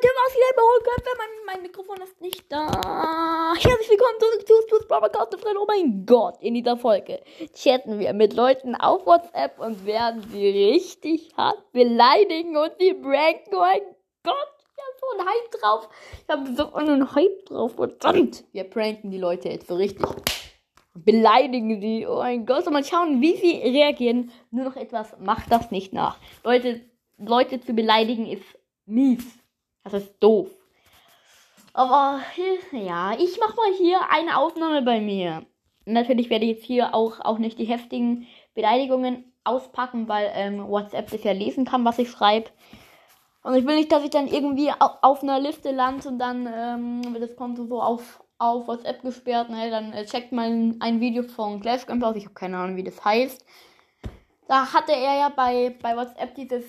Leute, 0.00 0.14
was 0.14 0.34
wieder 0.34 0.52
überholt 0.54 0.84
gehört, 0.84 1.18
mein, 1.18 1.54
mein 1.54 1.62
Mikrofon 1.62 2.00
ist 2.00 2.20
nicht 2.22 2.50
da. 2.50 3.52
Herzlich 3.54 3.90
willkommen 3.90 4.18
zurück 4.18 4.46
zu 4.46 4.54
Stu's 4.66 4.88
Broadcast 4.88 5.38
Friend. 5.38 5.58
Oh 5.60 5.66
mein 5.66 6.06
Gott, 6.06 6.40
in 6.40 6.54
dieser 6.54 6.78
Folge 6.78 7.20
chatten 7.52 7.98
wir 7.98 8.14
mit 8.14 8.32
Leuten 8.32 8.74
auf 8.76 9.04
WhatsApp 9.04 9.58
und 9.58 9.84
werden 9.84 10.22
sie 10.32 10.48
richtig 10.48 11.36
hart 11.36 11.70
beleidigen 11.72 12.56
und 12.56 12.72
sie 12.78 12.94
pranken. 12.94 13.52
Oh 13.52 13.60
mein 13.60 13.82
Gott, 14.22 14.54
ich 14.74 14.82
hab 14.86 15.00
so 15.00 15.18
einen 15.18 15.28
Hype 15.28 15.50
drauf. 15.60 15.88
Ich 16.22 16.28
hab 16.28 16.48
so 16.56 16.74
einen 16.74 17.14
Hype 17.14 17.44
drauf. 17.44 17.74
Verdammt, 17.74 18.44
wir 18.52 18.64
pranken 18.64 19.10
die 19.10 19.18
Leute 19.18 19.50
jetzt 19.50 19.68
so 19.68 19.74
richtig. 19.74 20.06
Beleidigen 20.94 21.78
sie. 21.78 22.06
Oh 22.06 22.18
mein 22.18 22.46
Gott, 22.46 22.66
und 22.66 22.72
mal 22.72 22.84
schauen, 22.84 23.20
wie 23.20 23.36
sie 23.36 23.52
reagieren. 23.60 24.32
Nur 24.50 24.64
noch 24.64 24.76
etwas, 24.76 25.14
macht 25.18 25.52
das 25.52 25.70
nicht 25.70 25.92
nach. 25.92 26.16
Leute, 26.42 26.80
Leute 27.18 27.60
zu 27.60 27.74
beleidigen 27.74 28.26
ist 28.26 28.44
mies. 28.86 29.39
Das 29.84 29.94
ist 29.94 30.14
doof. 30.20 30.48
Aber 31.72 32.20
ja, 32.72 33.12
ich 33.18 33.38
mache 33.38 33.56
mal 33.56 33.72
hier 33.76 33.98
eine 34.10 34.38
Aufnahme 34.38 34.82
bei 34.82 35.00
mir. 35.00 35.46
Natürlich 35.84 36.30
werde 36.30 36.44
ich 36.44 36.56
jetzt 36.56 36.64
hier 36.64 36.94
auch, 36.94 37.20
auch 37.20 37.38
nicht 37.38 37.58
die 37.58 37.64
heftigen 37.64 38.26
Beleidigungen 38.54 39.32
auspacken, 39.44 40.08
weil 40.08 40.30
ähm, 40.34 40.68
WhatsApp 40.68 41.10
das 41.10 41.24
ja 41.24 41.32
lesen 41.32 41.64
kann, 41.64 41.84
was 41.84 41.98
ich 41.98 42.10
schreibe. 42.10 42.50
Und 43.42 43.54
ich 43.54 43.64
will 43.66 43.76
nicht, 43.76 43.90
dass 43.90 44.04
ich 44.04 44.10
dann 44.10 44.26
irgendwie 44.26 44.70
auf, 44.70 45.22
einer 45.22 45.40
Liste 45.40 45.70
lande 45.70 46.08
und 46.08 46.18
dann 46.18 46.46
ähm, 46.46 47.14
wird 47.14 47.22
das 47.22 47.36
Konto 47.36 47.64
so 47.64 47.80
auf, 47.80 48.22
auf 48.38 48.68
WhatsApp 48.68 49.00
gesperrt. 49.02 49.48
Ne? 49.48 49.70
Dann 49.70 49.92
äh, 49.92 50.04
checkt 50.04 50.32
man 50.32 50.76
ein 50.80 51.00
Video 51.00 51.22
von 51.22 51.60
Clash 51.60 51.86
Games 51.86 52.04
aus. 52.04 52.16
Ich 52.16 52.24
habe 52.24 52.34
keine 52.34 52.58
Ahnung, 52.58 52.76
wie 52.76 52.84
das 52.84 53.02
heißt. 53.02 53.44
Da 54.46 54.72
hatte 54.72 54.92
er 54.92 55.18
ja 55.18 55.28
bei, 55.30 55.74
bei 55.80 55.96
WhatsApp 55.96 56.34
dieses 56.34 56.64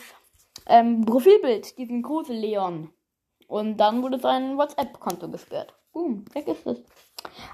ähm, 0.68 1.04
Profilbild, 1.06 1.78
diesen 1.78 2.02
Grusel 2.02 2.38
Leon. 2.38 2.90
Und 3.52 3.76
dann 3.76 4.02
wurde 4.02 4.18
sein 4.18 4.58
WhatsApp-Konto 4.58 5.28
gesperrt. 5.28 5.74
Boom, 5.92 6.24
weg 6.34 6.48
ist 6.48 6.66
es. 6.66 6.82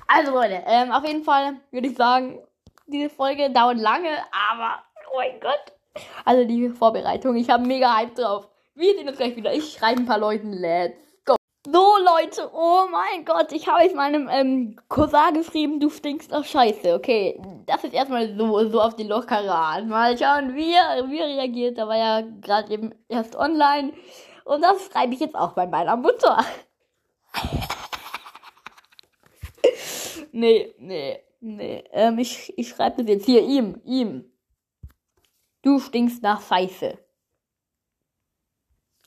Also 0.07 0.31
Leute, 0.31 0.61
ähm, 0.67 0.91
auf 0.91 1.03
jeden 1.07 1.23
Fall 1.23 1.55
würde 1.71 1.87
ich 1.87 1.97
sagen, 1.97 2.37
diese 2.85 3.09
Folge 3.09 3.49
dauert 3.49 3.79
lange, 3.79 4.11
aber 4.51 4.83
oh 5.11 5.17
mein 5.17 5.39
Gott. 5.39 5.73
Also 6.23 6.45
die 6.45 6.69
Vorbereitung, 6.69 7.35
ich 7.35 7.49
habe 7.49 7.65
mega 7.65 7.95
Hype 7.95 8.13
drauf. 8.13 8.47
Wir 8.75 8.93
sehen 8.93 9.09
uns 9.09 9.17
gleich 9.17 9.35
wieder. 9.35 9.51
Ich 9.51 9.73
schreibe 9.73 10.01
ein 10.01 10.05
paar 10.05 10.19
Leuten, 10.19 10.53
let's 10.53 11.01
go. 11.25 11.35
So 11.65 11.95
Leute, 11.97 12.47
oh 12.53 12.83
mein 12.91 13.25
Gott, 13.25 13.51
ich 13.51 13.67
habe 13.67 13.81
jetzt 13.83 13.95
meinem 13.95 14.29
ähm, 14.31 14.79
Cousin 14.89 15.33
geschrieben, 15.33 15.79
du 15.79 15.89
stinkst 15.89 16.29
nach 16.29 16.45
Scheiße. 16.45 16.93
Okay, 16.93 17.41
das 17.65 17.83
ist 17.83 17.95
erstmal 17.95 18.37
so, 18.37 18.69
so 18.69 18.81
auf 18.81 18.95
die 18.95 19.07
lockere 19.07 19.83
Mal 19.85 20.15
schauen, 20.15 20.53
wie 20.53 20.73
er, 20.73 21.09
wie 21.09 21.17
er 21.17 21.27
reagiert. 21.27 21.79
Da 21.79 21.87
war 21.87 21.97
ja 21.97 22.21
gerade 22.39 22.71
eben 22.71 22.93
erst 23.09 23.35
online. 23.35 23.93
Und 24.47 24.61
das 24.61 24.85
schreibe 24.85 25.13
ich 25.13 25.19
jetzt 25.19 25.35
auch 25.35 25.51
bei 25.51 25.67
meiner 25.67 25.97
Mutter. 25.97 26.43
nee, 30.31 30.73
nee, 30.79 31.19
nee. 31.41 31.83
Ähm, 31.91 32.17
ich, 32.17 32.57
ich 32.57 32.69
schreibe 32.69 33.03
das 33.03 33.09
jetzt 33.09 33.25
hier 33.25 33.41
ihm, 33.41 33.81
ihm. 33.83 34.31
Du 35.63 35.79
stinkst 35.79 36.23
nach 36.23 36.41
Pfeife. 36.41 36.97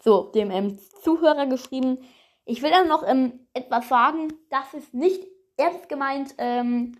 So, 0.02 0.24
dem 0.24 0.50
ähm, 0.50 0.78
Zuhörer 1.02 1.46
geschrieben. 1.46 2.04
Ich 2.44 2.60
will 2.60 2.70
dann 2.70 2.88
noch 2.88 3.02
ähm, 3.02 3.46
etwas 3.54 3.88
sagen. 3.88 4.28
Das 4.50 4.74
ist 4.74 4.92
nicht 4.92 5.26
ernst 5.56 5.88
gemeint. 5.88 6.34
Ähm, 6.36 6.98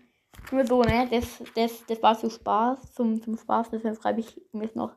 nur 0.51 0.65
so, 0.65 0.81
ne? 0.81 1.07
Das, 1.11 1.43
das, 1.55 1.85
das 1.85 2.01
war 2.01 2.17
zu 2.17 2.31
Spaß, 2.31 2.95
zum, 2.95 3.21
zum 3.21 3.37
Spaß. 3.37 3.69
Deshalb 3.69 4.01
schreibe 4.01 4.21
ich 4.21 4.35
ihm 4.51 4.63
jetzt 4.63 4.75
noch. 4.75 4.95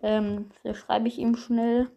Ähm, 0.00 0.48
das 0.62 0.78
schreibe 0.78 1.08
ich 1.08 1.18
ihm 1.18 1.34
schnell. 1.34 1.90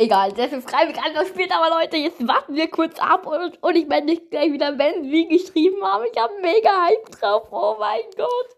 Egal, 0.00 0.32
deshalb 0.32 0.66
schreibe 0.66 0.92
ich 0.92 0.98
anders 0.98 1.28
später, 1.28 1.56
aber 1.56 1.78
Leute, 1.78 1.98
jetzt 1.98 2.26
warten 2.26 2.54
wir 2.54 2.70
kurz 2.70 2.98
ab 2.98 3.26
und, 3.26 3.62
und 3.62 3.76
ich 3.76 3.86
werde 3.90 4.06
nicht 4.06 4.30
gleich 4.30 4.50
wieder, 4.50 4.78
wenn 4.78 5.10
sie 5.10 5.28
geschrieben 5.28 5.84
haben. 5.84 6.06
Ich 6.10 6.18
habe 6.18 6.32
mega 6.40 6.70
Hype 6.86 7.20
drauf. 7.20 7.48
Oh 7.50 7.76
mein 7.78 8.00
Gott. 8.16 8.56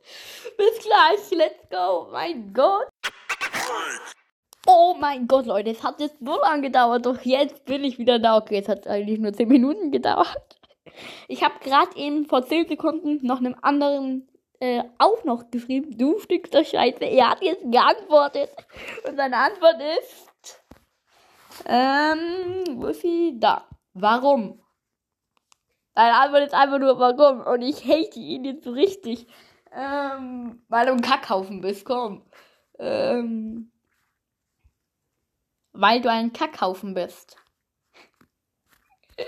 Bis 0.56 0.78
gleich. 0.78 1.30
Let's 1.32 1.68
go. 1.68 2.06
Mein 2.12 2.52
Gott. 2.52 2.86
Oh 4.68 4.94
mein 4.96 5.26
Gott, 5.26 5.46
Leute, 5.46 5.70
es 5.70 5.82
hat 5.82 5.98
jetzt 5.98 6.18
so 6.20 6.38
lange 6.38 6.62
gedauert, 6.62 7.06
doch 7.06 7.20
jetzt 7.22 7.64
bin 7.64 7.82
ich 7.82 7.98
wieder 7.98 8.20
da. 8.20 8.36
Okay, 8.36 8.54
jetzt 8.54 8.68
hat 8.68 8.82
es 8.82 8.86
eigentlich 8.86 9.18
nur 9.18 9.32
10 9.32 9.48
Minuten 9.48 9.90
gedauert. 9.90 10.60
Ich 11.26 11.42
habe 11.42 11.54
gerade 11.58 11.96
eben 11.96 12.24
vor 12.24 12.46
10 12.46 12.68
Sekunden 12.68 13.18
noch 13.26 13.38
einem 13.38 13.56
anderen 13.62 14.28
äh, 14.60 14.84
auch 14.98 15.24
noch 15.24 15.50
geschrieben, 15.50 15.98
du 15.98 16.20
Stück 16.20 16.52
der 16.52 16.62
Scheiße. 16.62 17.04
Er 17.04 17.30
hat 17.30 17.42
jetzt 17.42 17.64
geantwortet. 17.68 18.50
Und 19.08 19.16
seine 19.16 19.38
Antwort 19.38 19.82
ist 19.98 20.31
ähm, 21.66 22.80
wo 22.80 22.86
ist 22.86 23.02
sie? 23.02 23.38
Da. 23.38 23.66
Warum? 23.94 24.60
Deine 25.94 26.14
Antwort 26.14 26.44
ist 26.44 26.54
einfach 26.54 26.78
nur 26.78 26.98
warum. 26.98 27.40
Und 27.40 27.62
ich 27.62 27.84
hate 27.84 28.18
ihn 28.18 28.44
jetzt 28.44 28.66
richtig. 28.66 29.26
Ähm, 29.72 30.62
weil 30.68 30.86
du 30.86 30.92
ein 30.92 31.00
Kackhaufen 31.00 31.60
bist, 31.60 31.84
komm. 31.84 32.24
Ähm, 32.78 33.70
weil 35.72 36.00
du 36.00 36.10
ein 36.10 36.32
Kackhaufen 36.32 36.94
bist. 36.94 37.36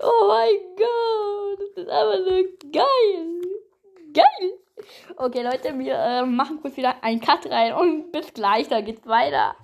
oh 0.00 0.28
mein 0.28 0.76
Gott, 0.76 1.60
das 1.60 1.84
ist 1.84 1.90
einfach 1.90 2.18
so 2.18 2.44
geil. 2.70 3.42
Geil. 4.12 4.58
Okay, 5.16 5.42
Leute, 5.42 5.78
wir 5.78 5.94
äh, 5.94 6.24
machen 6.24 6.60
kurz 6.60 6.76
wieder 6.76 7.02
einen 7.02 7.20
Cut 7.20 7.46
rein 7.46 7.74
und 7.74 8.12
bis 8.12 8.32
gleich, 8.32 8.68
da 8.68 8.80
geht's 8.80 9.06
weiter 9.06 9.54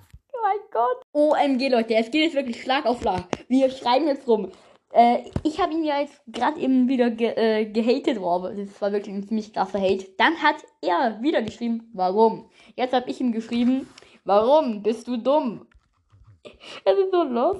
mein 0.45 0.59
Gott. 0.71 1.01
OMG, 1.11 1.69
Leute, 1.69 1.95
es 1.95 2.11
geht 2.11 2.23
jetzt 2.23 2.35
wirklich 2.35 2.61
Schlag 2.61 2.85
auf 2.85 3.01
Schlag. 3.01 3.23
Wir 3.47 3.71
schreiben 3.71 4.07
jetzt 4.07 4.27
rum. 4.27 4.51
Äh, 4.91 5.23
ich 5.43 5.59
habe 5.59 5.73
ihn 5.73 5.83
ja 5.83 5.99
jetzt 5.99 6.21
gerade 6.27 6.59
eben 6.59 6.87
wieder 6.87 7.09
ge 7.09 7.33
äh, 7.35 7.65
gehatet. 7.65 8.21
Wow, 8.21 8.51
das 8.55 8.79
war 8.79 8.91
wirklich 8.91 9.15
ein 9.15 9.27
ziemlich 9.27 9.53
krasser 9.53 9.81
Hate. 9.81 10.05
Dann 10.17 10.41
hat 10.41 10.57
er 10.81 11.21
wieder 11.21 11.41
geschrieben, 11.41 11.89
warum. 11.93 12.49
Jetzt 12.75 12.93
habe 12.93 13.09
ich 13.09 13.19
ihm 13.19 13.31
geschrieben, 13.31 13.89
warum 14.23 14.83
bist 14.83 15.07
du 15.07 15.17
dumm? 15.17 15.67
Es 16.85 16.97
ist 16.97 17.11
so 17.11 17.23
los. 17.23 17.57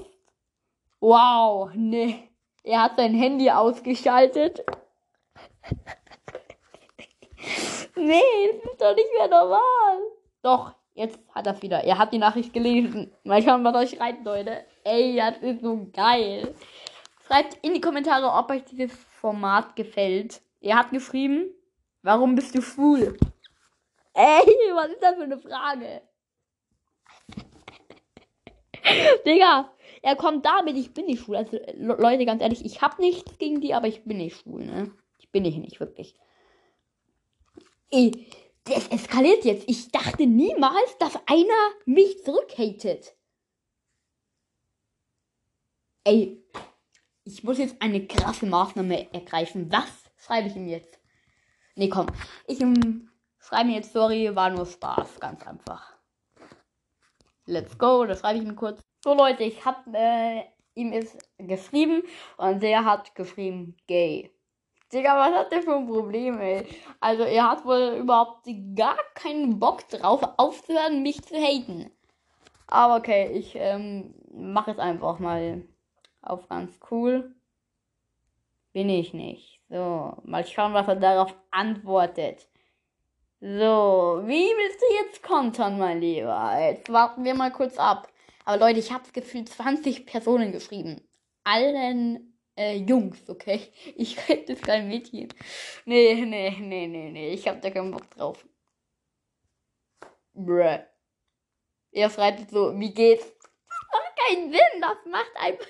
Wow, 1.00 1.70
ne. 1.74 2.28
Er 2.62 2.84
hat 2.84 2.96
sein 2.96 3.14
Handy 3.14 3.50
ausgeschaltet. 3.50 4.64
nee, 7.96 8.22
das 8.52 8.72
ist 8.72 8.80
doch 8.80 8.94
nicht 8.94 9.10
mehr 9.18 9.28
normal. 9.28 9.98
Doch, 10.42 10.75
Jetzt 10.96 11.18
hat 11.34 11.46
er 11.46 11.60
wieder. 11.60 11.84
Er 11.84 11.98
hat 11.98 12.14
die 12.14 12.18
Nachricht 12.18 12.54
gelesen. 12.54 13.12
Mal 13.22 13.42
schauen, 13.42 13.62
was 13.64 13.74
euch 13.76 13.90
schreibt, 13.90 14.24
Leute. 14.24 14.64
Ey, 14.82 15.14
das 15.16 15.36
ist 15.42 15.60
so 15.60 15.88
geil. 15.92 16.54
Schreibt 17.26 17.58
in 17.62 17.74
die 17.74 17.82
Kommentare, 17.82 18.32
ob 18.32 18.50
euch 18.50 18.64
dieses 18.64 18.92
Format 19.20 19.76
gefällt. 19.76 20.40
Er 20.62 20.78
hat 20.78 20.90
geschrieben, 20.90 21.50
warum 22.02 22.34
bist 22.34 22.54
du 22.54 22.62
schwul? 22.62 23.18
Ey, 24.14 24.46
was 24.74 24.88
ist 24.88 25.02
das 25.02 25.16
für 25.16 25.24
eine 25.24 25.38
Frage? 25.38 26.00
Digga, 29.26 29.70
er 30.00 30.16
kommt 30.16 30.46
damit, 30.46 30.78
ich 30.78 30.94
bin 30.94 31.04
nicht 31.04 31.24
schwul. 31.24 31.36
Also, 31.36 31.58
Leute, 31.76 32.24
ganz 32.24 32.40
ehrlich, 32.40 32.64
ich 32.64 32.80
hab 32.80 32.98
nichts 32.98 33.36
gegen 33.36 33.60
die, 33.60 33.74
aber 33.74 33.86
ich 33.86 34.04
bin 34.04 34.16
nicht 34.16 34.38
schwul, 34.38 34.64
ne? 34.64 34.92
Ich 35.18 35.30
bin 35.30 35.44
ich 35.44 35.58
nicht, 35.58 35.78
wirklich. 35.78 36.14
Ey, 37.90 38.12
das 38.66 38.88
eskaliert 38.88 39.44
jetzt. 39.44 39.68
Ich 39.68 39.90
dachte 39.90 40.26
niemals, 40.26 40.98
dass 40.98 41.16
einer 41.26 41.70
mich 41.84 42.22
zurückhatet. 42.24 43.16
Ey, 46.04 46.44
ich 47.24 47.42
muss 47.42 47.58
jetzt 47.58 47.80
eine 47.80 48.06
krasse 48.06 48.46
Maßnahme 48.46 49.12
ergreifen. 49.12 49.70
Was 49.70 50.10
schreibe 50.16 50.48
ich 50.48 50.56
ihm 50.56 50.68
jetzt? 50.68 50.98
Nee, 51.74 51.88
komm. 51.88 52.06
Ich 52.46 52.60
um, 52.60 53.08
schreibe 53.38 53.70
mir 53.70 53.76
jetzt, 53.76 53.92
sorry, 53.92 54.34
war 54.34 54.50
nur 54.50 54.66
Spaß. 54.66 55.20
Ganz 55.20 55.46
einfach. 55.46 55.96
Let's 57.46 57.76
go. 57.78 58.04
Das 58.04 58.20
schreibe 58.20 58.38
ich 58.38 58.44
ihm 58.44 58.56
kurz. 58.56 58.80
So, 59.02 59.14
Leute, 59.14 59.44
ich 59.44 59.64
habe 59.64 59.90
äh, 59.92 60.44
ihm 60.74 60.92
ist 60.92 61.18
geschrieben 61.38 62.02
und 62.36 62.62
der 62.62 62.84
hat 62.84 63.14
geschrieben 63.14 63.76
gay. 63.86 64.35
Digga, 64.92 65.16
was 65.16 65.34
hat 65.34 65.52
der 65.52 65.62
für 65.62 65.76
ein 65.76 65.86
Problem, 65.86 66.40
ey? 66.40 66.66
Also, 67.00 67.24
er 67.24 67.50
hat 67.50 67.64
wohl 67.64 67.98
überhaupt 68.00 68.46
gar 68.76 68.98
keinen 69.14 69.58
Bock 69.58 69.88
drauf, 69.88 70.20
aufzuhören, 70.36 71.02
mich 71.02 71.22
zu 71.22 71.34
haten. 71.34 71.90
Aber 72.68 72.96
okay, 72.96 73.30
ich 73.32 73.54
ähm, 73.56 74.14
mache 74.32 74.72
es 74.72 74.78
einfach 74.78 75.18
mal 75.18 75.62
auf 76.22 76.48
ganz 76.48 76.78
cool. 76.90 77.34
Bin 78.72 78.88
ich 78.88 79.14
nicht. 79.14 79.60
So, 79.68 80.16
mal 80.24 80.46
schauen, 80.46 80.74
was 80.74 80.86
er 80.88 80.96
darauf 80.96 81.34
antwortet. 81.50 82.46
So, 83.40 84.22
wie 84.24 84.48
willst 84.48 84.80
du 84.80 84.86
jetzt 85.04 85.22
kontern, 85.22 85.78
mein 85.78 86.00
Lieber? 86.00 86.58
Jetzt 86.60 86.92
warten 86.92 87.24
wir 87.24 87.34
mal 87.34 87.52
kurz 87.52 87.78
ab. 87.78 88.08
Aber 88.44 88.58
Leute, 88.58 88.78
ich 88.78 88.92
habe 88.92 89.02
das 89.02 89.12
Gefühl 89.12 89.44
20 89.44 90.06
Personen 90.06 90.52
geschrieben. 90.52 91.00
Allen 91.44 92.35
äh, 92.56 92.76
Jungs, 92.76 93.28
okay? 93.28 93.72
Ich 93.96 94.28
rede 94.28 94.54
das 94.54 94.62
kein 94.62 94.88
Mädchen. 94.88 95.28
Nee, 95.84 96.14
nee, 96.24 96.50
nee, 96.50 96.86
nee, 96.86 97.10
nee. 97.10 97.30
Ich 97.30 97.46
hab 97.46 97.60
da 97.62 97.70
keinen 97.70 97.90
Bock 97.90 98.10
drauf. 98.10 98.44
Bruh. 100.34 100.78
Er 101.92 102.10
schreibt 102.10 102.50
so, 102.50 102.78
wie 102.78 102.92
geht's? 102.92 103.24
Okay, 103.24 104.34
keinen 104.34 104.52
Sinn. 104.52 104.80
Das 104.80 104.96
macht 105.10 105.32
einfach. 105.36 105.66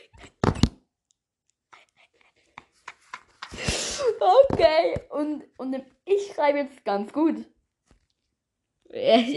Okay, 4.18 4.94
und, 5.10 5.44
und 5.58 5.84
ich 6.04 6.32
schreibe 6.32 6.58
jetzt 6.58 6.84
ganz 6.84 7.12
gut. 7.12 7.46
Was 8.88 9.28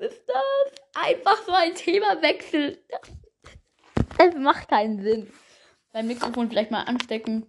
ist 0.00 0.28
das? 0.28 0.72
Einfach 0.94 1.42
so 1.44 1.52
ein 1.52 1.74
Themawechsel. 1.74 2.82
Es 4.22 4.34
macht 4.34 4.68
keinen 4.68 5.00
Sinn. 5.00 5.32
Beim 5.94 6.06
Mikrofon 6.06 6.50
vielleicht 6.50 6.70
mal 6.70 6.82
anstecken. 6.82 7.46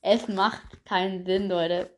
Es 0.00 0.26
macht 0.26 0.84
keinen 0.84 1.24
Sinn, 1.24 1.48
Leute. 1.48 1.88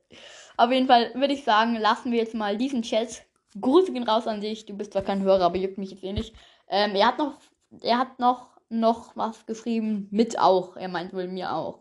Auf 0.58 0.70
jeden 0.70 0.86
Fall 0.86 1.14
würde 1.14 1.32
ich 1.32 1.44
sagen, 1.44 1.74
lassen 1.76 2.12
wir 2.12 2.18
jetzt 2.18 2.34
mal 2.34 2.58
diesen 2.58 2.82
Chat. 2.82 3.22
Grüße 3.58 3.90
gehen 3.90 4.02
raus 4.02 4.26
an 4.26 4.42
dich. 4.42 4.66
Du 4.66 4.76
bist 4.76 4.92
zwar 4.92 5.00
kein 5.00 5.22
Hörer, 5.22 5.46
aber 5.46 5.56
juckt 5.56 5.78
mich 5.78 5.92
jetzt 5.92 6.04
eh 6.04 6.12
nicht. 6.12 6.34
Ähm, 6.68 6.94
er 6.94 7.06
hat 7.06 7.18
noch, 7.18 7.38
er 7.80 7.98
hat 7.98 8.18
noch, 8.18 8.50
noch 8.68 9.16
was 9.16 9.46
geschrieben. 9.46 10.08
Mit 10.10 10.38
auch. 10.38 10.76
Er 10.76 10.88
meint 10.88 11.14
wohl 11.14 11.28
mir 11.28 11.54
auch. 11.54 11.78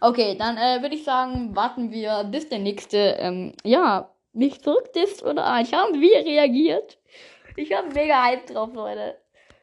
Okay, 0.00 0.36
dann 0.38 0.56
äh, 0.56 0.82
würde 0.82 0.94
ich 0.94 1.02
sagen, 1.02 1.56
warten 1.56 1.90
wir, 1.90 2.28
bis 2.30 2.48
der 2.48 2.60
nächste, 2.60 3.16
ähm, 3.18 3.54
ja, 3.64 4.14
mich 4.32 4.62
zurückdisst 4.62 5.24
oder 5.24 5.46
anschauen, 5.46 6.00
wie 6.00 6.12
er 6.12 6.24
reagiert. 6.24 6.96
Ich 7.56 7.72
habe 7.72 7.92
mega 7.92 8.22
Hype 8.22 8.46
drauf, 8.46 8.72
Leute. 8.72 9.16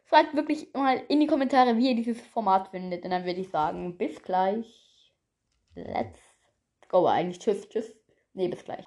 Schreibt 0.07 0.36
wirklich 0.36 0.72
mal 0.74 1.02
in 1.07 1.19
die 1.19 1.28
Kommentare, 1.28 1.78
wie 1.78 1.90
ihr 1.90 1.96
dieses 1.96 2.22
Format 2.22 2.69
findet. 2.69 3.04
Und 3.04 3.12
dann 3.12 3.25
würde 3.25 3.42
ich 3.42 3.50
sagen, 3.50 3.98
bis 3.98 4.22
gleich. 4.22 5.12
Let's 5.74 6.22
go 6.90 7.07
eigentlich. 7.07 7.40
Tschüss, 7.40 7.68
tschüss. 7.68 7.94
Nee, 8.34 8.48
bis 8.48 8.63
gleich. 8.63 8.84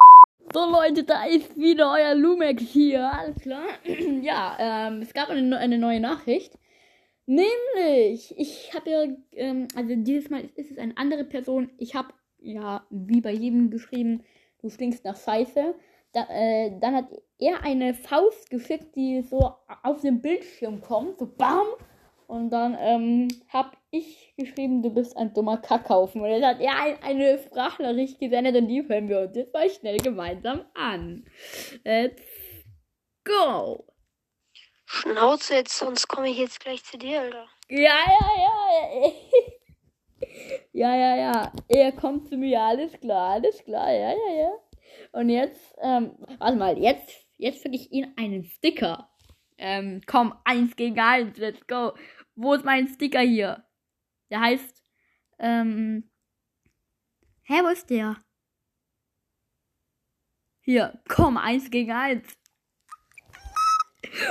So 0.53 0.65
Leute, 0.71 1.05
da 1.05 1.25
ist 1.25 1.57
wieder 1.59 1.93
euer 1.93 2.15
Lumex 2.15 2.63
hier. 2.63 3.13
Alles 3.13 3.37
klar? 3.41 3.67
ja, 4.23 4.57
ähm, 4.59 5.03
es 5.03 5.13
gab 5.13 5.29
eine, 5.29 5.59
eine 5.59 5.79
neue 5.79 6.01
Nachricht. 6.01 6.59
Nämlich, 7.27 8.35
ich 8.39 8.73
habe 8.75 8.91
ja, 8.91 9.05
ähm, 9.33 9.69
also 9.75 9.95
dieses 9.97 10.31
Mal 10.31 10.49
ist 10.55 10.71
es 10.71 10.79
eine 10.79 10.97
andere 10.97 11.25
Person. 11.25 11.71
Ich 11.77 11.95
habe 11.95 12.15
ja, 12.39 12.87
wie 12.89 13.21
bei 13.21 13.33
jedem 13.33 13.71
geschrieben, 13.71 14.25
du 14.63 14.71
stinkst 14.71 15.05
nach 15.05 15.21
Scheiße. 15.21 15.75
Da, 16.13 16.27
äh, 16.31 16.79
dann 16.81 16.95
hat 16.95 17.07
er 17.39 17.63
eine 17.63 17.95
Faust 17.95 18.51
geschickt, 18.51 18.97
die 18.97 19.23
so 19.23 19.55
auf 19.83 20.01
dem 20.01 20.21
Bildschirm 20.21 20.81
kommt, 20.81 21.19
so 21.19 21.27
bam. 21.27 21.67
Und 22.27 22.51
dann 22.51 22.77
ähm, 22.79 23.29
habe 23.49 23.71
ich 23.91 24.35
geschrieben, 24.37 24.83
du 24.83 24.91
bist 24.91 25.17
ein 25.17 25.33
dummer 25.33 25.57
Kackhaufen. 25.57 26.21
Und 26.21 26.29
jetzt 26.29 26.45
hat 26.45 26.61
er 26.61 26.77
ein, 26.77 27.03
eine 27.03 27.39
Sprachnachricht 27.39 28.21
gesendet 28.21 28.57
und 28.57 28.69
die 28.69 28.87
hören 28.87 29.09
wir 29.09 29.21
uns 29.21 29.37
jetzt 29.37 29.55
mal 29.55 29.71
schnell 29.71 29.97
gemeinsam 29.97 30.65
an. 30.75 31.25
Let's 31.85 32.23
go! 33.25 33.87
Schnauze 34.85 35.55
jetzt, 35.55 35.79
sonst 35.79 36.09
komme 36.09 36.31
ich 36.31 36.39
jetzt 36.39 36.61
gleich 36.61 36.83
zu 36.83 36.97
dir, 36.97 37.21
Alter. 37.21 37.47
Ja, 37.69 37.99
ja, 38.07 38.43
ja. 38.43 39.13
ja, 40.73 40.97
ja, 40.97 41.17
ja. 41.17 41.53
Er 41.69 41.93
kommt 41.93 42.29
zu 42.29 42.37
mir, 42.37 42.61
alles 42.61 42.93
klar, 42.99 43.33
alles 43.33 43.63
klar, 43.65 43.91
ja, 43.93 44.13
ja, 44.13 44.35
ja. 44.39 44.51
Und 45.13 45.29
jetzt, 45.29 45.75
ähm, 45.81 46.17
warte 46.39 46.57
mal, 46.57 46.79
jetzt, 46.79 47.27
jetzt 47.37 47.63
finde 47.63 47.79
ich 47.79 47.91
ihn 47.93 48.13
einen 48.17 48.45
Sticker. 48.45 49.11
Ähm, 49.57 50.01
komm, 50.07 50.35
eins 50.45 50.77
gegen 50.77 50.99
eins, 51.01 51.37
let's 51.39 51.67
go. 51.67 51.93
Wo 52.37 52.55
ist 52.55 52.65
mein 52.65 52.87
Sticker 52.87 53.21
hier? 53.21 53.65
Der 54.31 54.41
heißt, 54.41 54.85
ähm, 55.39 56.11
hä, 57.43 57.55
wo 57.63 57.69
ist 57.69 57.91
der? 57.91 58.17
Hier, 60.61 61.01
komm, 61.09 61.37
eins 61.37 61.71
gegen 61.71 61.93
eins. 61.93 62.39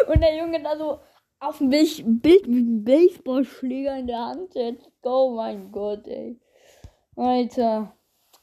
Und 0.07 0.21
der 0.21 0.38
Junge 0.38 0.62
da 0.62 0.77
so 0.77 1.01
auf 1.39 1.59
dem 1.59 1.69
Bild, 1.69 2.07
mit 2.07 2.45
einem 2.45 2.83
Baseballschläger 2.83 3.97
in 3.97 4.07
der 4.07 4.19
Hand. 4.19 4.53
Let's 4.56 4.85
go, 5.01 5.35
mein 5.35 5.71
Gott, 5.71 6.07
ey. 6.07 6.39
Alter. 7.15 7.97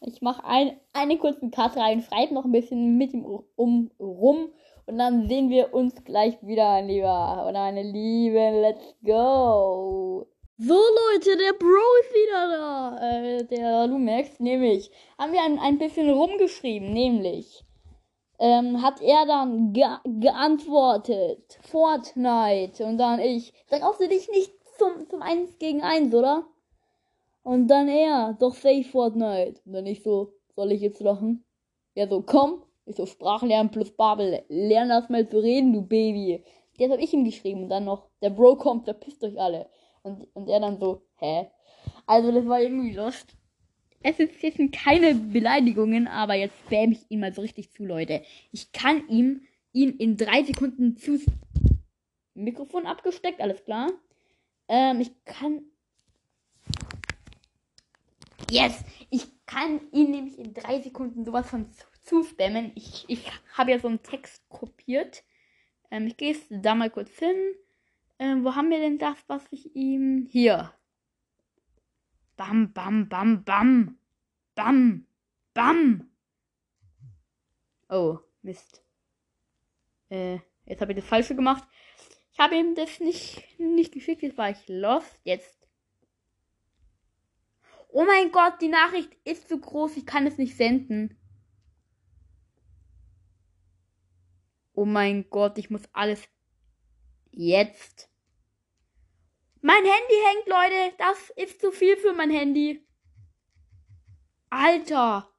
Ich 0.07 0.23
mache 0.23 0.45
ein, 0.45 0.79
eine 0.93 1.19
kurze 1.19 1.51
Cut 1.51 1.77
rein, 1.77 2.03
schreibe 2.03 2.35
noch 2.35 2.45
ein 2.45 2.53
bisschen 2.53 2.97
mit 2.97 3.13
ihm 3.13 3.25
um, 3.57 3.91
rum 3.99 4.51
und 4.87 4.99
dann 4.99 5.29
sehen 5.29 5.49
wir 5.51 5.73
uns 5.73 6.05
gleich 6.05 6.37
wieder, 6.43 6.65
mein 6.65 6.89
Lieber 6.89 7.47
oder 7.49 7.61
meine 7.61 7.83
Liebe. 7.83 8.61
Let's 8.61 8.95
go. 9.03 10.27
So 10.59 10.75
Leute, 10.75 11.37
der 11.37 11.53
Bro 11.55 11.83
ist 12.01 12.15
wieder 12.15 12.49
da. 12.49 12.99
Äh, 13.01 13.45
der 13.45 13.87
Lumex, 13.87 14.39
nämlich. 14.41 14.91
Haben 15.19 15.33
wir 15.33 15.43
ein, 15.43 15.59
ein 15.59 15.79
bisschen 15.79 16.11
rumgeschrieben, 16.11 16.93
nämlich 16.93 17.65
ähm, 18.39 18.83
hat 18.83 19.01
er 19.01 19.27
dann 19.27 19.73
ge 19.73 19.87
geantwortet, 20.05 21.59
Fortnite. 21.63 22.85
Und 22.85 22.99
dann 22.99 23.21
ich, 23.21 23.53
sag 23.67 23.83
auch 23.83 23.97
du 23.97 24.09
dich 24.09 24.29
nicht 24.29 24.53
zum, 24.79 25.09
zum 25.09 25.23
1 25.23 25.59
gegen 25.59 25.83
1, 25.83 26.15
oder? 26.15 26.45
Und 27.45 27.69
dann 27.69 27.89
er, 27.89 28.37
doch 28.41 28.55
safe 28.55 28.85
Fortnite. 28.85 29.61
Und 29.67 29.75
dann 29.75 29.87
ich 29.87 30.03
so, 30.03 30.33
soll 30.57 30.73
ich 30.73 30.81
jetzt 30.81 31.01
lachen? 31.01 31.45
Ja, 31.95 32.09
so, 32.09 32.23
komm. 32.23 32.63
Ich 32.87 32.97
so, 32.97 33.07
Sprachlernen 33.07 33.71
plus 33.71 33.91
Babel. 33.93 34.43
Lern 34.49 34.89
das 34.89 35.11
mal 35.11 35.29
zu 35.29 35.39
reden, 35.39 35.73
du 35.73 35.83
Baby. 35.83 36.43
Jetzt 36.77 36.91
hab 36.91 36.99
ich 36.99 37.13
ihm 37.13 37.25
geschrieben. 37.25 37.65
Und 37.65 37.69
dann 37.69 37.85
noch, 37.85 38.09
der 38.23 38.31
Bro 38.31 38.57
kommt, 38.57 38.85
verpisst 38.85 39.23
euch 39.23 39.39
alle. 39.39 39.69
Und, 40.03 40.27
und 40.35 40.49
er 40.49 40.59
dann 40.59 40.79
so, 40.79 41.03
hä? 41.19 41.49
Also, 42.07 42.33
das 42.33 42.47
war 42.47 42.61
irgendwie 42.61 42.93
lost. 42.93 43.37
Es, 44.03 44.19
ist, 44.19 44.33
es 44.43 44.55
sind 44.55 44.75
keine 44.75 45.15
Beleidigungen, 45.15 46.09
aber 46.09 46.35
jetzt 46.35 46.59
spam 46.67 46.93
ich 46.93 47.11
ihn 47.11 47.21
mal 47.21 47.33
so 47.33 47.43
richtig 47.43 47.71
zu, 47.73 47.85
Leute. 47.85 48.23
Ich 48.53 48.73
kann 48.73 49.07
ihm 49.09 49.43
ihn 49.73 49.97
in 49.99 50.17
drei 50.17 50.43
Sekunden 50.45 50.97
zu. 50.97 51.21
Mikrofon 52.33 52.87
abgesteckt, 52.87 53.41
alles 53.41 53.63
klar. 53.65 53.91
Ähm, 54.69 55.01
ich 55.01 55.13
kann. 55.27 55.63
Yes! 58.51 58.85
Ich 59.11 59.27
kann 59.47 59.81
ihn 59.93 60.11
nämlich 60.11 60.39
in 60.39 60.55
drei 60.55 60.81
Sekunden 60.81 61.25
sowas 61.25 61.49
von 61.49 61.71
zu, 62.03 62.23
spammen. 62.23 62.73
Ich, 62.75 63.05
ich 63.09 63.31
habe 63.57 63.71
ja 63.71 63.79
so 63.79 63.89
einen 63.89 64.03
Text 64.03 64.49
kopiert. 64.49 65.25
Ähm, 65.91 66.07
ich 66.07 66.17
gehe 66.17 66.37
da 66.51 66.75
mal 66.75 66.91
kurz 66.91 67.11
hin. 67.19 67.37
Ähm, 68.19 68.45
wo 68.45 68.55
haben 68.55 68.71
wir 68.71 68.79
denn 68.79 68.99
das, 68.99 69.17
was 69.27 69.43
ich 69.51 69.75
ihm. 69.75 70.27
Hier. 70.31 70.73
Bam, 72.37 72.73
bam, 72.73 73.09
bam, 73.09 73.45
bam. 73.45 73.99
Bam, 74.55 75.07
bam. 75.53 76.11
Oh, 77.89 78.19
Mist. 78.43 78.83
Äh, 80.11 80.39
jetzt 80.67 80.81
habe 80.81 80.93
ich 80.93 80.99
das 80.99 81.09
Falsche 81.09 81.35
gemacht. 81.35 81.65
Ich 82.33 82.39
habe 82.39 82.57
ihm 82.57 82.75
das 82.75 83.01
nicht, 83.01 83.59
nicht 83.59 83.93
geschickt. 83.93 84.23
Jetzt 84.23 84.39
war 84.39 84.51
ich 84.51 84.69
lost. 84.69 85.19
Jetzt. 85.25 85.64
Oh 87.97 88.05
mein 88.05 88.33
Gott, 88.33 88.61
die 88.61 88.67
Nachricht 88.67 89.17
ist 89.23 89.49
zu 89.49 89.61
groß. 89.61 89.97
Ich 89.97 90.05
kann 90.05 90.27
es 90.27 90.37
nicht 90.37 90.57
senden. 90.57 91.17
Oh 94.73 94.85
mein 94.85 95.31
Gott, 95.31 95.59
ich 95.59 95.71
muss 95.71 95.83
alles 95.93 96.25
jetzt. 97.31 98.11
Mein 99.61 99.85
Handy 99.85 100.17
hängt, 100.27 100.49
Leute. 100.49 100.97
Das 100.99 101.31
ist 101.37 101.61
zu 101.61 101.71
viel 101.71 101.97
für 101.97 102.13
mein 102.13 102.31
Handy. 102.31 102.85
Alter. 104.51 105.33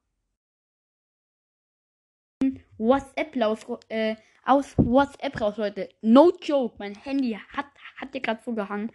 WhatsApp 2.78 3.36
raus, 3.36 3.66
äh, 3.90 4.16
aus 4.44 4.78
WhatsApp 4.78 5.38
raus, 5.42 5.58
Leute. 5.58 5.90
No 6.00 6.32
joke. 6.40 6.76
Mein 6.78 6.94
Handy 6.94 7.38
hat, 7.48 7.66
hat 7.96 8.14
dir 8.14 8.22
gerade 8.22 8.42
so 8.42 8.54
gehangen. 8.54 8.90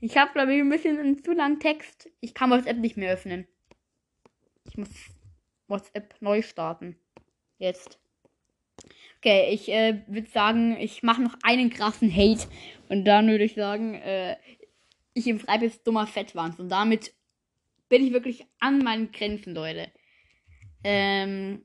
Ich 0.00 0.16
habe, 0.16 0.32
glaube 0.32 0.54
ich, 0.54 0.60
ein 0.60 0.68
bisschen 0.68 0.98
einen 0.98 1.22
zu 1.22 1.32
langen 1.32 1.60
Text. 1.60 2.10
Ich 2.20 2.34
kann 2.34 2.50
WhatsApp 2.50 2.78
nicht 2.78 2.96
mehr 2.96 3.12
öffnen. 3.12 3.46
Ich 4.64 4.76
muss 4.76 4.88
WhatsApp 5.68 6.14
neu 6.20 6.42
starten. 6.42 6.96
Jetzt. 7.58 7.98
Okay, 9.18 9.50
ich 9.50 9.68
äh, 9.68 10.02
würde 10.08 10.28
sagen, 10.28 10.76
ich 10.78 11.02
mache 11.02 11.22
noch 11.22 11.36
einen 11.44 11.70
krassen 11.70 12.12
Hate. 12.12 12.48
Und 12.88 13.04
dann 13.04 13.28
würde 13.28 13.44
ich 13.44 13.54
sagen, 13.54 13.94
äh, 13.94 14.36
ich 15.14 15.26
im 15.28 15.38
Freibiss 15.38 15.82
dummer 15.82 16.06
Fettwanz. 16.06 16.58
Und 16.58 16.68
damit 16.68 17.14
bin 17.88 18.04
ich 18.04 18.12
wirklich 18.12 18.46
an 18.58 18.78
meinen 18.78 19.12
Grenzen, 19.12 19.54
Leute. 19.54 19.92
Ähm, 20.82 21.64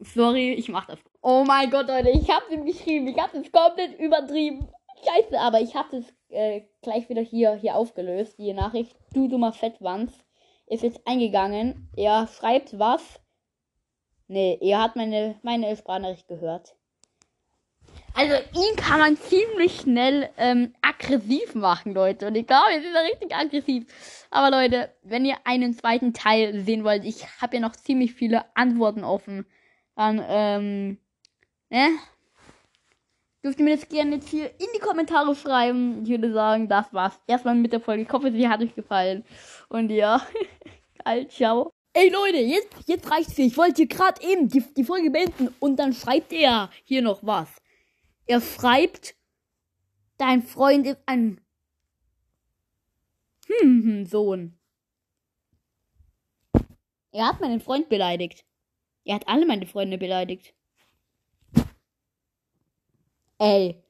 sorry, 0.00 0.54
ich 0.54 0.68
mach 0.68 0.86
das. 0.86 0.98
Oh 1.22 1.44
mein 1.46 1.70
Gott, 1.70 1.86
Leute, 1.88 2.10
ich 2.10 2.28
hab's 2.28 2.50
ihm 2.50 2.64
geschrieben. 2.64 3.06
Ich 3.08 3.16
hab's 3.16 3.34
es 3.34 3.52
komplett 3.52 3.98
übertrieben. 4.00 4.68
Scheiße, 5.04 5.38
aber 5.38 5.60
ich 5.60 5.74
hab's 5.74 5.92
es 5.92 6.15
äh, 6.28 6.62
gleich 6.82 7.08
wieder 7.08 7.22
hier, 7.22 7.54
hier 7.54 7.76
aufgelöst. 7.76 8.38
Die 8.38 8.52
Nachricht, 8.52 8.96
du 9.12 9.28
dummer 9.28 9.52
Fettwanz, 9.52 10.12
ist 10.66 10.82
jetzt 10.82 11.06
eingegangen. 11.06 11.88
Er 11.96 12.26
schreibt 12.26 12.78
was. 12.78 13.20
Nee, 14.28 14.58
er 14.60 14.82
hat 14.82 14.96
meine, 14.96 15.36
meine 15.42 15.76
Sprachnachricht 15.76 16.28
gehört. 16.28 16.74
Also 18.14 18.34
ihn 18.34 18.76
kann 18.76 18.98
man 18.98 19.16
ziemlich 19.16 19.82
schnell 19.82 20.30
ähm, 20.38 20.74
aggressiv 20.80 21.54
machen, 21.54 21.92
Leute. 21.92 22.26
Und 22.26 22.34
ich 22.34 22.46
glaube, 22.46 22.72
jetzt 22.72 22.86
ist 22.86 22.94
er 22.94 23.04
richtig 23.04 23.34
aggressiv. 23.34 24.26
Aber 24.30 24.50
Leute, 24.50 24.90
wenn 25.02 25.26
ihr 25.26 25.36
einen 25.44 25.74
zweiten 25.74 26.14
Teil 26.14 26.60
sehen 26.60 26.82
wollt, 26.82 27.04
ich 27.04 27.26
habe 27.42 27.56
ja 27.56 27.60
noch 27.60 27.76
ziemlich 27.76 28.14
viele 28.14 28.44
Antworten 28.56 29.04
offen. 29.04 29.46
Dann, 29.96 30.24
ähm, 30.26 30.98
ne? 31.68 31.90
Dürft 33.46 33.60
ihr 33.60 33.64
mir 33.64 33.76
das 33.76 33.88
gerne 33.88 34.16
jetzt 34.16 34.28
hier 34.28 34.50
in 34.58 34.66
die 34.74 34.80
Kommentare 34.80 35.32
schreiben. 35.36 36.02
Ich 36.02 36.10
würde 36.10 36.32
sagen, 36.32 36.68
das 36.68 36.92
war's 36.92 37.16
erstmal 37.28 37.54
mit 37.54 37.72
der 37.72 37.80
Folge. 37.80 38.02
Ich 38.02 38.10
hoffe, 38.10 38.32
sie 38.32 38.48
hat 38.48 38.60
euch 38.60 38.74
gefallen. 38.74 39.24
Und 39.68 39.88
ja, 39.90 40.20
geil, 41.04 41.28
ciao. 41.28 41.70
Ey 41.92 42.08
Leute, 42.08 42.38
jetzt, 42.38 42.74
jetzt 42.86 43.08
reicht's 43.08 43.36
hier. 43.36 43.46
Ich 43.46 43.56
wollte 43.56 43.86
gerade 43.86 44.20
eben 44.20 44.48
die, 44.48 44.64
die 44.76 44.82
Folge 44.82 45.12
beenden 45.12 45.54
und 45.60 45.76
dann 45.76 45.92
schreibt 45.92 46.32
er 46.32 46.70
hier 46.82 47.02
noch 47.02 47.20
was. 47.22 47.48
Er 48.26 48.40
schreibt, 48.40 49.14
dein 50.18 50.42
Freund 50.42 50.84
ist 50.84 50.98
ein 51.06 51.40
Sohn. 54.06 54.58
Er 57.12 57.28
hat 57.28 57.40
meinen 57.40 57.60
Freund 57.60 57.88
beleidigt. 57.88 58.44
Er 59.04 59.14
hat 59.14 59.28
alle 59.28 59.46
meine 59.46 59.66
Freunde 59.66 59.98
beleidigt. 59.98 60.52
Ey. 63.38 63.82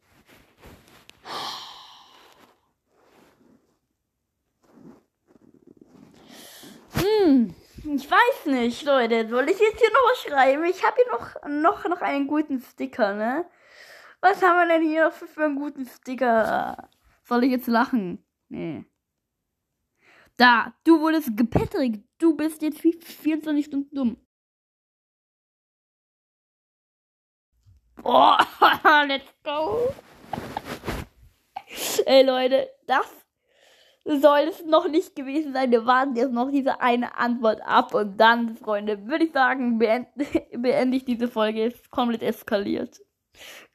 Hm, 6.95 7.55
ich 7.95 8.11
weiß 8.11 8.47
nicht, 8.47 8.83
Leute. 8.85 9.29
Soll 9.29 9.49
ich 9.49 9.59
jetzt 9.61 9.79
hier 9.79 9.91
noch 9.91 10.11
was 10.11 10.23
schreiben? 10.23 10.65
Ich 10.65 10.85
habe 10.85 10.97
hier 10.97 11.13
noch, 11.13 11.49
noch, 11.49 11.89
noch 11.89 12.01
einen 12.01 12.27
guten 12.27 12.61
Sticker, 12.61 13.15
ne? 13.15 13.49
Was 14.21 14.43
haben 14.43 14.69
wir 14.69 14.77
denn 14.77 14.89
hier 14.89 15.05
noch 15.07 15.13
für, 15.13 15.45
einen 15.45 15.57
guten 15.57 15.87
Sticker? 15.87 16.89
Soll 17.23 17.45
ich 17.45 17.51
jetzt 17.53 17.69
lachen? 17.69 18.25
Nee. 18.49 18.85
Da, 20.37 20.75
du 20.85 21.01
wurdest 21.01 21.37
gepettrigt. 21.37 22.05
Du 22.19 22.37
bist 22.37 22.63
jetzt 22.63 22.81
24 22.81 23.65
Stunden 23.67 23.95
dumm. 23.95 24.26
Oh, 28.09 28.37
let's 29.09 29.35
go. 29.43 29.93
Ey 32.07 32.23
Leute, 32.23 32.69
das 32.87 33.07
soll 34.05 34.47
es 34.49 34.65
noch 34.65 34.87
nicht 34.87 35.17
gewesen 35.17 35.53
sein. 35.53 35.73
Wir 35.73 35.87
warten 35.87 36.15
jetzt 36.15 36.33
noch 36.33 36.53
diese 36.53 36.81
eine 36.81 37.19
Antwort 37.19 37.61
ab 37.67 37.95
und 37.95 38.17
dann, 38.17 38.57
Freunde, 38.57 39.07
würde 39.07 39.25
ich 39.25 39.33
sagen, 39.33 39.79
beende, 39.79 40.09
beende 40.57 40.97
ich 40.97 41.05
diese 41.05 41.27
Folge. 41.27 41.65
Ist 41.65 41.91
komplett 41.91 42.23
eskaliert. 42.23 43.01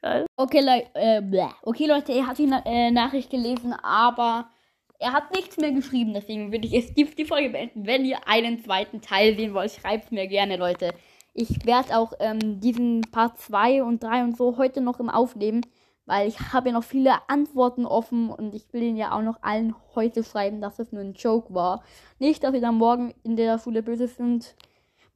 Geil. 0.00 0.24
Okay, 0.36 0.60
Le 0.60 0.86
äh, 0.94 1.48
okay, 1.64 1.86
Leute, 1.86 2.12
er 2.12 2.26
hat 2.26 2.38
die 2.38 2.46
Na 2.46 2.62
äh, 2.64 2.90
Nachricht 2.90 3.28
gelesen, 3.28 3.74
aber 3.74 4.50
er 4.98 5.12
hat 5.12 5.34
nichts 5.34 5.58
mehr 5.58 5.72
geschrieben. 5.72 6.14
Deswegen 6.14 6.52
würde 6.52 6.66
ich 6.66 6.72
jetzt 6.72 6.96
die, 6.96 7.04
die 7.04 7.26
Folge 7.26 7.50
beenden. 7.50 7.86
Wenn 7.86 8.06
ihr 8.06 8.26
einen 8.26 8.64
zweiten 8.64 9.02
Teil 9.02 9.36
sehen 9.36 9.52
wollt, 9.52 9.72
schreibt 9.72 10.10
mir 10.10 10.26
gerne, 10.26 10.56
Leute. 10.56 10.94
Ich 11.34 11.64
werde 11.64 11.96
auch 11.96 12.12
ähm, 12.18 12.60
diesen 12.60 13.00
Part 13.10 13.38
2 13.38 13.82
und 13.82 14.02
3 14.02 14.24
und 14.24 14.36
so 14.36 14.58
heute 14.58 14.82
noch 14.82 15.00
im 15.00 15.08
Aufnehmen, 15.08 15.62
weil 16.04 16.28
ich 16.28 16.52
habe 16.52 16.68
ja 16.68 16.74
noch 16.74 16.84
viele 16.84 17.14
Antworten 17.28 17.86
offen 17.86 18.28
und 18.28 18.54
ich 18.54 18.70
will 18.72 18.82
ihnen 18.82 18.98
ja 18.98 19.12
auch 19.12 19.22
noch 19.22 19.42
allen 19.42 19.74
heute 19.94 20.24
schreiben, 20.24 20.60
dass 20.60 20.78
es 20.78 20.92
nur 20.92 21.00
ein 21.00 21.14
Joke 21.14 21.54
war. 21.54 21.82
Nicht, 22.18 22.44
dass 22.44 22.52
sie 22.52 22.60
dann 22.60 22.74
morgen 22.74 23.14
in 23.22 23.36
der 23.36 23.58
Schule 23.58 23.82
böse 23.82 24.08
sind. 24.08 24.54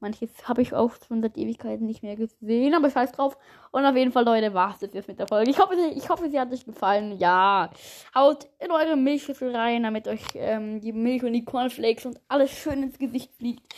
Manches 0.00 0.30
habe 0.44 0.60
ich 0.60 0.74
auch 0.74 0.92
schon 1.06 1.22
seit 1.22 1.38
Ewigkeiten 1.38 1.86
nicht 1.86 2.02
mehr 2.02 2.16
gesehen, 2.16 2.74
aber 2.74 2.90
scheiß 2.90 3.12
drauf. 3.12 3.38
Und 3.72 3.86
auf 3.86 3.96
jeden 3.96 4.12
Fall, 4.12 4.24
Leute, 4.24 4.52
war 4.52 4.74
es 4.74 4.80
jetzt 4.82 5.08
mit 5.08 5.18
der 5.18 5.26
Folge. 5.26 5.50
Ich 5.50 5.58
hoffe, 5.58 5.74
ich 5.94 6.08
hoffe, 6.08 6.28
sie 6.30 6.38
hat 6.38 6.52
euch 6.52 6.64
gefallen. 6.64 7.18
Ja, 7.18 7.70
haut 8.14 8.46
in 8.58 8.70
eure 8.70 8.96
Milchschüssel 8.96 9.54
rein, 9.56 9.84
damit 9.84 10.06
euch 10.06 10.22
ähm, 10.34 10.80
die 10.80 10.92
Milch 10.92 11.24
und 11.24 11.32
die 11.32 11.44
Cornflakes 11.44 12.04
und 12.04 12.20
alles 12.28 12.50
schön 12.50 12.82
ins 12.82 12.98
Gesicht 12.98 13.32
fliegt. 13.34 13.74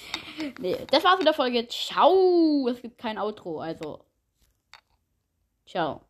Nee, 0.61 0.77
das 0.91 1.05
war's 1.05 1.19
mit 1.19 1.27
der 1.27 1.35
Folge. 1.35 1.67
Ciao. 1.69 2.69
Es 2.69 2.83
gibt 2.83 2.99
kein 2.99 3.19
Outro, 3.19 3.61
also. 3.61 4.01
Ciao. 5.67 6.08